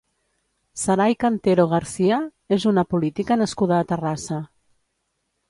[0.83, 2.17] Saray Cantero García
[2.59, 4.43] és una política nascuda a Terrassa.